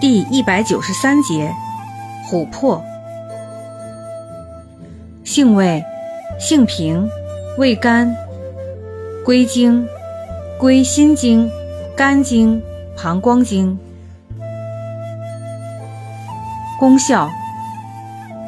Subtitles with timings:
[0.00, 1.52] 第一百九十三节，
[2.30, 2.80] 琥珀。
[5.24, 5.84] 性味，
[6.38, 7.10] 性平，
[7.56, 8.14] 味甘，
[9.24, 9.88] 归经，
[10.56, 11.50] 归心经、
[11.96, 12.62] 肝经、
[12.96, 13.76] 膀胱经。
[16.78, 17.28] 功效，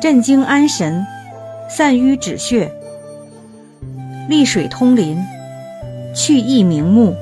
[0.00, 1.04] 镇惊安神，
[1.68, 2.70] 散瘀止血，
[4.28, 5.18] 利水通淋，
[6.14, 7.16] 去翳明目，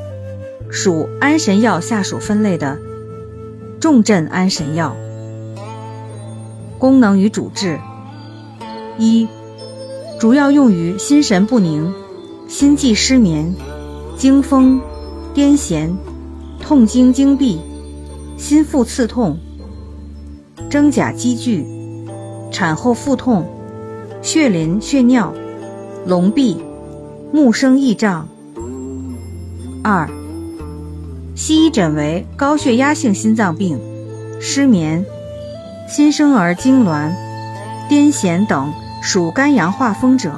[0.70, 2.76] 属安神药下属分类的。
[3.80, 4.96] 重镇安神药，
[6.78, 7.78] 功能与主治：
[8.98, 9.28] 一、
[10.18, 11.94] 主要用于心神不宁、
[12.48, 13.54] 心悸失眠、
[14.16, 14.80] 惊风、
[15.32, 15.90] 癫痫、
[16.60, 17.60] 痛经经闭、
[18.36, 19.38] 心腹刺痛、
[20.68, 21.64] 真假积聚、
[22.50, 23.46] 产后腹痛、
[24.22, 25.32] 血淋血尿、
[26.04, 26.60] 聋闭、
[27.32, 28.26] 目生翳障。
[29.84, 30.10] 二、
[31.38, 33.78] 西医诊为高血压性心脏病、
[34.40, 35.06] 失眠、
[35.88, 37.12] 新生儿痉挛、
[37.88, 40.32] 癫痫等属肝阳化风者；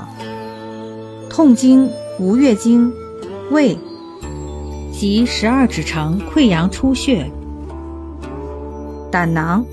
[1.31, 2.93] 痛经、无月经、
[3.51, 3.79] 胃
[4.93, 7.31] 及十二指肠溃疡出血、
[9.11, 9.65] 胆囊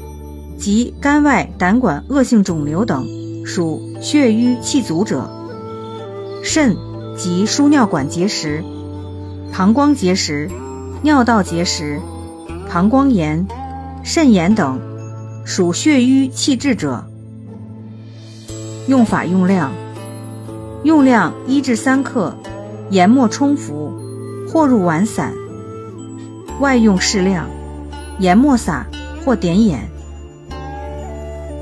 [0.58, 3.06] 及肝外胆管恶性肿瘤等
[3.46, 5.30] 属血瘀气阻者；
[6.42, 6.78] 肾
[7.18, 8.64] 及输尿管结石、
[9.52, 10.50] 膀胱结石。
[11.04, 12.02] 尿道结石、
[12.68, 13.46] 膀胱炎、
[14.04, 14.80] 肾炎等
[15.46, 17.06] 属血瘀气滞者。
[18.88, 19.72] 用法用量：
[20.84, 22.36] 用量一至三克，
[22.90, 23.94] 研末冲服，
[24.50, 25.34] 或入丸散。
[26.60, 27.46] 外用适量，
[28.18, 28.88] 研末撒
[29.24, 29.88] 或点眼。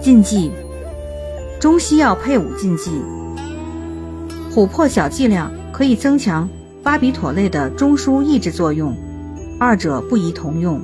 [0.01, 0.51] 禁忌：
[1.59, 3.01] 中西药配伍禁忌。
[4.53, 6.47] 琥珀小剂量可以增强
[6.81, 8.95] 巴比妥类的中枢抑制作用。
[9.57, 10.81] 二者不宜同用。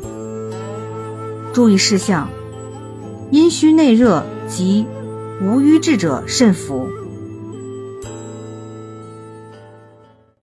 [1.54, 2.30] 注意事项：
[3.30, 4.86] 阴虚内热及
[5.42, 6.88] 无瘀滞者慎服。